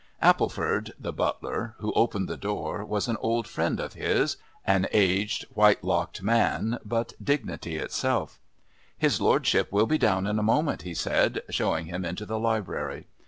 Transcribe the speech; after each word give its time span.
Appleford 0.19 0.93
the 0.99 1.13
butler, 1.13 1.75
who 1.77 1.93
opened 1.93 2.27
the 2.27 2.35
door, 2.35 2.83
was 2.83 3.07
an 3.07 3.17
old 3.19 3.47
friend 3.47 3.79
of 3.79 3.93
his 3.93 4.35
an 4.65 4.87
aged, 4.91 5.43
white 5.53 5.83
locked 5.83 6.23
man, 6.23 6.79
but 6.83 7.13
dignity 7.23 7.77
itself. 7.77 8.39
"His 8.97 9.21
lordship 9.21 9.71
will 9.71 9.85
be 9.85 9.99
down 9.99 10.25
in 10.25 10.39
a 10.39 10.41
moment," 10.41 10.81
he 10.81 10.95
said, 10.95 11.43
showing 11.51 11.85
him 11.85 12.03
into 12.03 12.25
the 12.25 12.39
library. 12.39 13.05